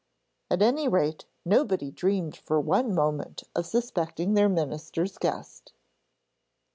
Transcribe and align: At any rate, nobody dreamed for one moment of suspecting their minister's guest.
At 0.49 0.63
any 0.63 0.87
rate, 0.87 1.25
nobody 1.45 1.91
dreamed 1.91 2.35
for 2.35 2.59
one 2.59 2.95
moment 2.95 3.43
of 3.55 3.67
suspecting 3.67 4.33
their 4.33 4.49
minister's 4.49 5.19
guest. 5.19 5.73